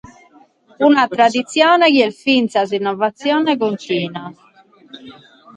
Una 0.87 1.03
traditzione 1.13 1.89
chi 1.93 2.01
est 2.07 2.21
fintzas 2.23 2.69
innovatzione 2.79 3.51
contina. 3.63 4.23